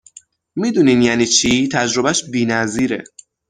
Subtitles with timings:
[0.55, 3.03] میدونین یعنی چی؟ تجربهاش بینظیره!